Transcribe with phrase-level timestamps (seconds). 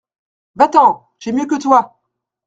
[0.55, 1.07] Va-t’en!…
[1.19, 2.01] j’ai mieux que toi!…